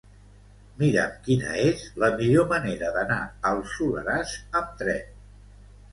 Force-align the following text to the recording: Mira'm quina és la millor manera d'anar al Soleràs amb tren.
Mira'm 0.79 1.11
quina 1.27 1.51
és 1.73 1.83
la 2.03 2.09
millor 2.21 2.49
manera 2.53 2.91
d'anar 2.97 3.19
al 3.51 3.63
Soleràs 3.75 4.37
amb 4.63 4.73
tren. 4.81 5.17